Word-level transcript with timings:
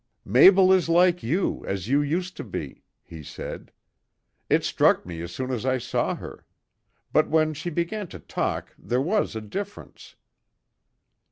"Mabel 0.25 0.73
is 0.73 0.89
like 0.89 1.21
you, 1.21 1.63
as 1.67 1.87
you 1.87 2.01
used 2.01 2.35
to 2.37 2.43
be," 2.43 2.81
he 3.03 3.21
said. 3.21 3.71
"It 4.49 4.63
struck 4.65 5.05
me 5.05 5.21
as 5.21 5.31
soon 5.31 5.51
as 5.51 5.63
I 5.63 5.77
saw 5.77 6.15
her; 6.15 6.43
but 7.13 7.29
when 7.29 7.53
she 7.53 7.69
began 7.69 8.07
to 8.07 8.17
talk 8.17 8.73
there 8.79 8.99
was 8.99 9.35
a 9.35 9.41
difference." 9.41 10.15